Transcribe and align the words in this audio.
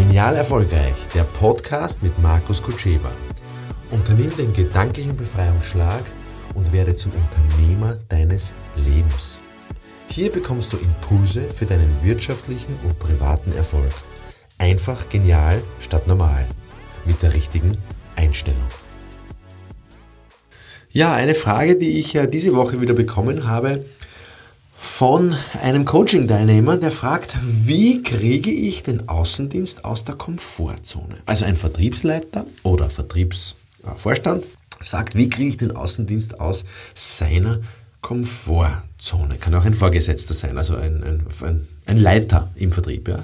Genial 0.00 0.34
Erfolgreich, 0.34 0.94
der 1.14 1.24
Podcast 1.24 2.02
mit 2.02 2.18
Markus 2.22 2.62
Kutscheba. 2.62 3.10
Unternimm 3.90 4.34
den 4.34 4.54
gedanklichen 4.54 5.14
Befreiungsschlag 5.14 6.02
und 6.54 6.72
werde 6.72 6.96
zum 6.96 7.12
Unternehmer 7.12 7.98
deines 8.08 8.54
Lebens. 8.76 9.40
Hier 10.08 10.32
bekommst 10.32 10.72
du 10.72 10.78
Impulse 10.78 11.42
für 11.50 11.66
deinen 11.66 12.02
wirtschaftlichen 12.02 12.74
und 12.82 12.98
privaten 12.98 13.52
Erfolg. 13.52 13.92
Einfach 14.56 15.06
genial 15.10 15.62
statt 15.80 16.08
normal. 16.08 16.46
Mit 17.04 17.22
der 17.22 17.34
richtigen 17.34 17.76
Einstellung. 18.16 18.58
Ja, 20.88 21.12
eine 21.12 21.34
Frage, 21.34 21.76
die 21.76 21.98
ich 21.98 22.18
diese 22.32 22.56
Woche 22.56 22.80
wieder 22.80 22.94
bekommen 22.94 23.46
habe, 23.46 23.84
von 25.00 25.34
einem 25.58 25.86
Coaching-Teilnehmer, 25.86 26.76
der 26.76 26.92
fragt, 26.92 27.38
wie 27.42 28.02
kriege 28.02 28.50
ich 28.50 28.82
den 28.82 29.08
Außendienst 29.08 29.82
aus 29.86 30.04
der 30.04 30.14
Komfortzone? 30.14 31.16
Also 31.24 31.46
ein 31.46 31.56
Vertriebsleiter 31.56 32.44
oder 32.64 32.90
Vertriebsvorstand 32.90 34.44
sagt, 34.78 35.14
wie 35.14 35.30
kriege 35.30 35.48
ich 35.48 35.56
den 35.56 35.74
Außendienst 35.74 36.38
aus 36.38 36.66
seiner 36.94 37.60
Komfortzone? 38.02 39.36
Kann 39.38 39.54
auch 39.54 39.64
ein 39.64 39.72
Vorgesetzter 39.72 40.34
sein, 40.34 40.58
also 40.58 40.76
ein, 40.76 41.02
ein, 41.02 41.66
ein 41.86 41.96
Leiter 41.96 42.50
im 42.56 42.70
Vertrieb. 42.70 43.08
Ja. 43.08 43.22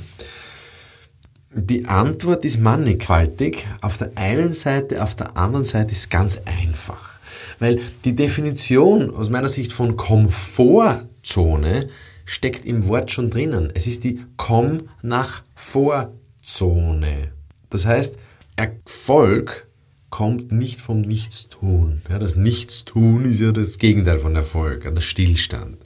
Die 1.52 1.84
Antwort 1.84 2.46
ist 2.46 2.58
mannigfaltig. 2.58 3.66
Auf 3.82 3.98
der 3.98 4.12
einen 4.14 4.54
Seite, 4.54 5.04
auf 5.04 5.14
der 5.14 5.36
anderen 5.36 5.66
Seite 5.66 5.90
ist 5.90 6.08
ganz 6.08 6.40
einfach. 6.46 7.18
Weil 7.58 7.80
die 8.06 8.16
Definition 8.16 9.14
aus 9.14 9.28
meiner 9.28 9.48
Sicht 9.48 9.74
von 9.74 9.98
Komfort 9.98 11.04
Zone 11.26 11.88
steckt 12.24 12.64
im 12.64 12.86
Wort 12.86 13.10
schon 13.10 13.30
drinnen. 13.30 13.70
Es 13.74 13.86
ist 13.86 14.04
die 14.04 14.20
Komm 14.36 14.88
nach 15.02 15.42
Vorzone. 15.54 17.32
Das 17.70 17.84
heißt, 17.84 18.16
Erfolg 18.56 19.68
kommt 20.10 20.52
nicht 20.52 20.80
vom 20.80 21.02
Nichtstun. 21.02 22.00
Ja, 22.08 22.18
das 22.18 22.36
Nichtstun 22.36 23.24
ist 23.24 23.40
ja 23.40 23.52
das 23.52 23.78
Gegenteil 23.78 24.18
von 24.18 24.34
Erfolg, 24.34 24.82
der 24.82 25.00
Stillstand. 25.00 25.78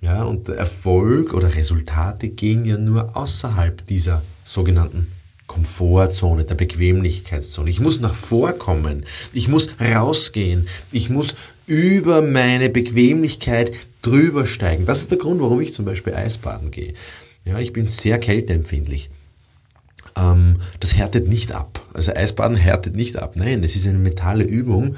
Ja, 0.00 0.24
und 0.24 0.48
Erfolg 0.48 1.34
oder 1.34 1.54
Resultate 1.54 2.28
gehen 2.28 2.64
ja 2.64 2.76
nur 2.76 3.16
außerhalb 3.16 3.86
dieser 3.86 4.22
sogenannten 4.44 5.08
Komfortzone, 5.46 6.44
der 6.44 6.54
Bequemlichkeitszone. 6.54 7.70
Ich 7.70 7.80
muss 7.80 8.00
nach 8.00 8.14
vorkommen. 8.14 9.04
Ich 9.32 9.48
muss 9.48 9.68
rausgehen. 9.80 10.68
Ich 10.90 11.10
muss 11.10 11.34
über 11.66 12.22
meine 12.22 12.70
Bequemlichkeit 12.70 13.72
drüber 14.04 14.46
steigen. 14.46 14.86
Das 14.86 15.00
ist 15.00 15.10
der 15.10 15.18
Grund, 15.18 15.40
warum 15.40 15.60
ich 15.60 15.72
zum 15.72 15.84
Beispiel 15.84 16.14
Eisbaden 16.14 16.70
gehe. 16.70 16.94
Ja, 17.44 17.58
ich 17.58 17.72
bin 17.72 17.86
sehr 17.86 18.18
kälteempfindlich. 18.18 19.10
Ähm, 20.16 20.56
das 20.80 20.96
härtet 20.96 21.28
nicht 21.28 21.52
ab. 21.52 21.80
Also 21.92 22.14
Eisbaden 22.14 22.56
härtet 22.56 22.94
nicht 22.94 23.16
ab. 23.16 23.34
Nein, 23.36 23.62
es 23.64 23.76
ist 23.76 23.86
eine 23.86 23.98
mentale 23.98 24.44
Übung, 24.44 24.96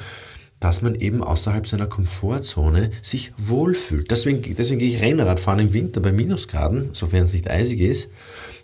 dass 0.60 0.82
man 0.82 0.94
eben 0.94 1.22
außerhalb 1.22 1.66
seiner 1.66 1.86
Komfortzone 1.86 2.90
sich 3.02 3.32
wohlfühlt. 3.36 4.10
Deswegen, 4.10 4.56
deswegen 4.56 4.78
gehe 4.78 4.88
ich 4.88 5.02
Rennradfahren 5.02 5.60
im 5.60 5.72
Winter 5.72 6.00
bei 6.00 6.12
Minusgraden, 6.12 6.90
sofern 6.92 7.24
es 7.24 7.32
nicht 7.32 7.50
eisig 7.50 7.80
ist. 7.80 8.10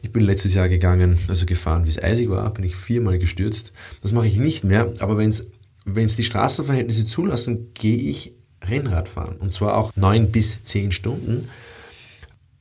Ich 0.01 0.11
bin 0.11 0.25
letztes 0.25 0.55
Jahr 0.55 0.69
gegangen, 0.69 1.19
also 1.29 1.45
gefahren, 1.47 1.85
wie 1.85 1.91
es 1.91 2.03
eisig 2.03 2.31
war, 2.31 2.53
bin 2.53 2.65
ich 2.65 2.77
viermal 2.77 3.19
gestürzt. 3.19 3.73
Das 4.01 4.13
mache 4.13 4.27
ich 4.27 4.39
nicht 4.39 4.65
mehr, 4.65 4.95
aber 5.01 5.19
wenn 5.19 5.29
es 5.29 6.17
die 6.17 6.25
Straßenverhältnisse 6.25 7.05
zulassen, 7.05 7.69
gehe 7.75 7.99
ich 7.99 8.33
Rennrad 8.69 9.09
fahren. 9.09 9.37
Und 9.37 9.53
zwar 9.53 9.77
auch 9.77 9.95
neun 9.97 10.31
bis 10.31 10.63
zehn 10.65 10.93
Stunden. 10.93 11.49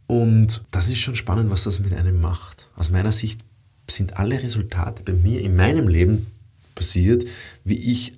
Und 0.08 0.64
das 0.72 0.90
ist 0.90 1.00
schon 1.00 1.16
spannend, 1.16 1.50
was 1.50 1.64
das 1.64 1.80
mit 1.80 1.94
einem 1.94 2.20
macht. 2.20 2.68
Aus 2.76 2.90
meiner 2.90 3.12
Sicht 3.12 3.42
sind 3.90 4.18
alle 4.18 4.42
Resultate 4.42 5.04
bei 5.04 5.14
mir 5.14 5.42
in 5.42 5.56
meinem 5.56 5.88
Leben 5.88 6.28
passiert, 6.76 7.26
wie 7.64 7.92
ich 7.92 8.14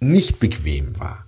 nicht 0.00 0.40
bequem 0.40 0.98
war. 0.98 1.26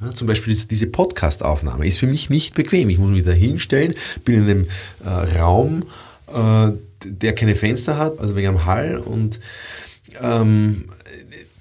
Ja, 0.00 0.12
zum 0.12 0.26
Beispiel 0.26 0.54
diese 0.54 0.86
Podcast-Aufnahme 0.86 1.86
ist 1.86 1.98
für 1.98 2.06
mich 2.06 2.30
nicht 2.30 2.54
bequem. 2.54 2.88
Ich 2.88 2.98
muss 2.98 3.10
mich 3.10 3.22
da 3.22 3.32
hinstellen, 3.32 3.94
bin 4.24 4.36
in 4.36 4.42
einem 4.44 4.68
äh, 5.04 5.38
Raum, 5.38 5.84
äh, 6.28 6.72
der 7.04 7.34
keine 7.34 7.54
Fenster 7.54 7.98
hat, 7.98 8.18
also 8.18 8.34
wegen 8.34 8.48
am 8.48 8.64
Hall 8.64 8.98
und 8.98 9.40
ähm, 10.20 10.86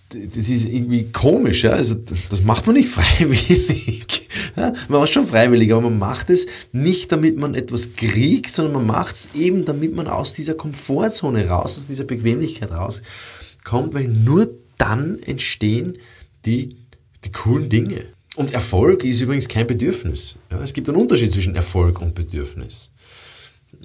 das 0.10 0.50
ist 0.50 0.68
irgendwie 0.68 1.12
komisch, 1.12 1.64
ja? 1.64 1.72
also 1.72 1.96
das 1.96 2.44
macht 2.44 2.66
man 2.66 2.76
nicht 2.76 2.90
freiwillig. 2.90 4.28
Ja? 4.56 4.74
Man 4.88 5.02
macht 5.02 5.14
schon 5.14 5.28
freiwillig, 5.28 5.72
aber 5.72 5.90
man 5.90 6.00
macht 6.00 6.30
es 6.30 6.48
nicht, 6.72 7.12
damit 7.12 7.38
man 7.38 7.54
etwas 7.54 7.94
kriegt, 7.96 8.52
sondern 8.52 8.74
man 8.74 8.88
macht 8.88 9.16
es 9.16 9.30
eben, 9.36 9.66
damit 9.66 9.96
man 9.96 10.08
aus 10.08 10.34
dieser 10.34 10.56
Komfortzone 10.56 11.48
raus, 11.48 11.78
aus 11.78 11.88
dieser 11.88 12.06
Bequemlichkeit 12.06 12.72
rauskommt, 12.72 13.94
weil 13.94 14.08
nur 14.08 14.50
dann 14.78 15.20
entstehen 15.20 15.98
die, 16.46 16.78
die 17.24 17.32
coolen 17.32 17.70
Dinge. 17.70 18.06
Und 18.36 18.54
Erfolg 18.54 19.04
ist 19.04 19.22
übrigens 19.22 19.48
kein 19.48 19.68
Bedürfnis. 19.68 20.38
Ja? 20.50 20.62
Es 20.64 20.74
gibt 20.74 20.90
einen 20.90 20.98
Unterschied 20.98 21.32
zwischen 21.32 21.56
Erfolg 21.56 22.02
und 22.02 22.16
Bedürfnis. 22.16 22.92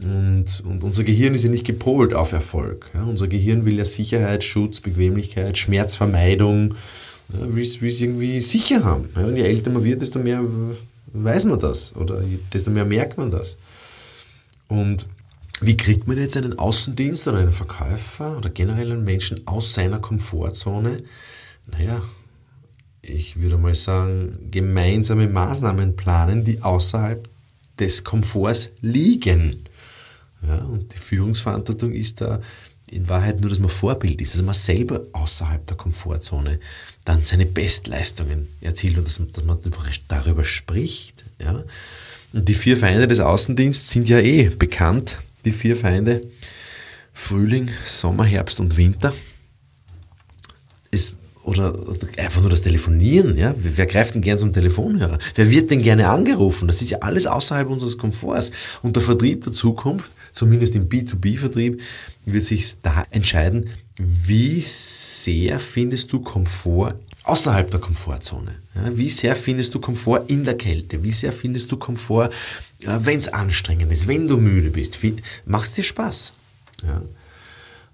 Und, 0.05 0.63
und 0.67 0.85
unser 0.85 1.03
Gehirn 1.03 1.35
ist 1.35 1.45
ja 1.45 1.51
nicht 1.51 1.67
gepolt 1.67 2.13
auf 2.13 2.33
Erfolg. 2.33 2.91
Ja? 2.93 3.05
Unser 3.05 3.27
Gehirn 3.27 3.65
will 3.65 3.79
ja 3.79 3.87
Sicherheit, 3.87 4.45
Schutz, 4.45 4.81
Bequemlichkeit, 4.81 5.57
Schmerzvermeidung, 5.57 6.75
ja, 7.33 7.55
will 7.55 7.63
es 7.63 8.01
irgendwie 8.01 8.41
sicher 8.41 8.85
haben. 8.85 9.09
Ja? 9.17 9.25
Und 9.25 9.37
je 9.37 9.43
älter 9.43 9.71
man 9.71 9.83
wird, 9.83 10.03
desto 10.03 10.19
mehr 10.19 10.45
weiß 11.15 11.47
man 11.47 11.59
das 11.59 11.97
oder 11.97 12.23
desto 12.53 12.71
mehr 12.71 12.85
merkt 12.85 13.17
man 13.17 13.31
das. 13.31 13.57
Und 14.69 15.07
wie 15.61 15.77
kriegt 15.77 16.07
man 16.07 16.19
jetzt 16.19 16.37
einen 16.37 16.59
Außendienst 16.59 17.27
oder 17.29 17.39
einen 17.39 17.53
Verkäufer 17.53 18.37
oder 18.37 18.51
generell 18.51 18.93
einen 18.93 19.05
Menschen 19.05 19.47
aus 19.47 19.73
seiner 19.73 20.01
Komfortzone? 20.01 21.03
Naja, 21.71 22.03
ich 23.01 23.41
würde 23.41 23.57
mal 23.57 23.75
sagen, 23.75 24.51
gemeinsame 24.51 25.29
Maßnahmen 25.29 25.97
planen, 25.97 26.45
die 26.45 26.61
außerhalb 26.61 27.27
des 27.79 28.05
Komforts 28.05 28.71
liegen. 28.81 29.65
Ja, 30.47 30.59
und 30.65 30.95
die 30.95 30.99
Führungsverantwortung 30.99 31.93
ist 31.93 32.21
da 32.21 32.41
in 32.87 33.09
Wahrheit 33.09 33.41
nur, 33.41 33.49
dass 33.49 33.59
man 33.59 33.71
Vorbild 33.71 34.21
ist, 34.21 34.35
dass 34.35 34.43
man 34.43 34.55
selber 34.55 35.03
außerhalb 35.13 35.67
der 35.67 35.77
Komfortzone 35.77 36.61
dann 37.05 37.25
seine 37.25 37.47
Bestleistungen 37.47 38.49
erzielt 38.61 38.99
und 38.99 39.07
dass 39.07 39.19
man, 39.19 39.33
dass 39.33 39.45
man 39.45 39.59
darüber 40.09 40.45
spricht. 40.45 41.25
Ja. 41.41 41.65
Und 42.33 42.49
die 42.49 42.55
vier 42.55 42.77
Feinde 42.77 43.09
des 43.09 43.21
Außendienstes 43.21 43.91
sind 43.91 44.09
ja 44.09 44.19
eh 44.19 44.49
bekannt, 44.49 45.19
die 45.45 45.53
vier 45.53 45.77
Feinde 45.77 46.25
Frühling, 47.13 47.71
Sommer, 47.87 48.25
Herbst 48.25 48.61
und 48.61 48.77
Winter. 48.77 49.15
Es 50.91 51.15
oder, 51.45 51.79
einfach 52.17 52.41
nur 52.41 52.51
das 52.51 52.63
Telefonieren, 52.63 53.37
ja. 53.37 53.55
Wer 53.57 53.87
greift 53.87 54.15
denn 54.15 54.23
gern 54.23 54.39
zum 54.39 54.53
Telefonhörer? 54.53 55.19
Wer 55.35 55.51
wird 55.51 55.71
denn 55.71 55.83
gerne 55.83 56.09
angerufen? 56.09 56.67
Das 56.67 56.81
ist 56.81 56.91
ja 56.91 56.99
alles 57.01 57.27
außerhalb 57.27 57.69
unseres 57.69 57.99
Komforts. 57.99 58.51
Und 58.83 58.97
der 58.97 59.03
Vertrieb 59.03 59.45
der 59.45 59.53
Zukunft, 59.53 60.11
zumindest 60.33 60.75
im 60.75 60.89
B2B-Vertrieb, 60.89 61.81
wird 62.25 62.45
sich 62.45 62.81
da 62.81 63.05
entscheiden, 63.11 63.69
wie 63.99 64.61
sehr 64.61 65.61
findest 65.61 66.13
du 66.13 66.21
Komfort 66.21 66.95
außerhalb 67.25 67.71
der 67.71 67.81
Komfortzone? 67.81 68.55
Ja, 68.75 68.97
wie 68.97 69.11
sehr 69.11 69.37
findest 69.37 69.75
du 69.75 69.81
Komfort 69.81 70.25
in 70.29 70.45
der 70.45 70.57
Kälte? 70.57 71.03
Wie 71.03 71.13
sehr 71.13 71.33
findest 71.33 71.71
du 71.71 71.77
Komfort, 71.77 72.31
wenn 72.81 73.19
es 73.19 73.29
anstrengend 73.29 73.93
ist, 73.93 74.09
wenn 74.09 74.27
du 74.27 74.39
müde 74.39 74.71
bist? 74.71 74.99
Macht 75.45 75.69
es 75.69 75.75
dir 75.75 75.85
Spaß? 75.85 76.33
Ja. 76.87 77.03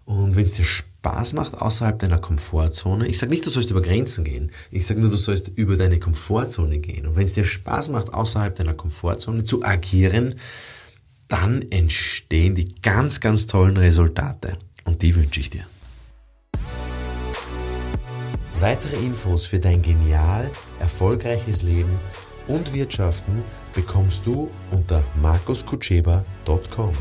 Und 0.06 0.36
wenn 0.36 0.44
es 0.44 0.54
dir 0.54 0.64
Spaß 0.64 0.89
macht 1.32 1.60
außerhalb 1.60 1.98
deiner 1.98 2.18
Komfortzone, 2.18 3.06
ich 3.06 3.18
sage 3.18 3.30
nicht, 3.30 3.46
du 3.46 3.50
sollst 3.50 3.70
über 3.70 3.82
Grenzen 3.82 4.24
gehen, 4.24 4.50
ich 4.70 4.86
sage 4.86 5.00
nur, 5.00 5.10
du 5.10 5.16
sollst 5.16 5.48
über 5.48 5.76
deine 5.76 5.98
Komfortzone 5.98 6.78
gehen. 6.78 7.06
Und 7.06 7.16
wenn 7.16 7.24
es 7.24 7.32
dir 7.32 7.44
Spaß 7.44 7.88
macht, 7.88 8.12
außerhalb 8.12 8.54
deiner 8.54 8.74
Komfortzone 8.74 9.44
zu 9.44 9.62
agieren, 9.62 10.34
dann 11.28 11.64
entstehen 11.70 12.54
die 12.54 12.74
ganz, 12.82 13.20
ganz 13.20 13.46
tollen 13.46 13.76
Resultate. 13.76 14.58
Und 14.84 15.02
die 15.02 15.14
wünsche 15.14 15.40
ich 15.40 15.50
dir. 15.50 15.64
Weitere 18.58 18.96
Infos 18.96 19.46
für 19.46 19.58
dein 19.58 19.80
genial 19.80 20.50
erfolgreiches 20.80 21.62
Leben 21.62 21.98
und 22.46 22.74
Wirtschaften 22.74 23.42
bekommst 23.74 24.26
du 24.26 24.50
unter 24.70 25.02
markuskutscheba.com. 25.22 26.92